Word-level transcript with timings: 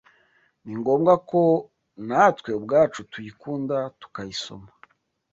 ni 0.63 0.73
ngombwa 0.79 1.13
ko 1.29 1.41
natwe 2.07 2.49
ubwacu 2.59 2.99
tuyikunda 3.11 3.77
tukayisoma. 3.99 4.69